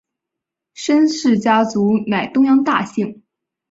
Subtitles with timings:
[0.73, 3.21] 申氏家族乃东阳大姓。